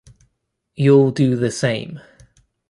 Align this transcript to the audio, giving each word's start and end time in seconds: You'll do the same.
You'll 0.73 1.11
do 1.11 1.35
the 1.35 1.51
same. 1.51 1.99